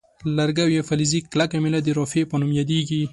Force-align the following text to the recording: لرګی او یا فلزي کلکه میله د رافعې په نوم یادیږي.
لرګی 0.37 0.61
او 0.63 0.69
یا 0.77 0.81
فلزي 0.89 1.19
کلکه 1.31 1.57
میله 1.63 1.79
د 1.83 1.89
رافعې 1.97 2.29
په 2.29 2.35
نوم 2.41 2.51
یادیږي. 2.59 3.01